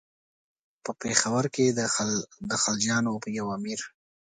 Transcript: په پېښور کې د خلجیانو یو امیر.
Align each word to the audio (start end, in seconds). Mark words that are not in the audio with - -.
په 0.83 0.91
پېښور 1.01 1.45
کې 1.55 1.65
د 2.49 2.51
خلجیانو 2.63 3.11
یو 3.39 3.47
امیر. 3.57 3.79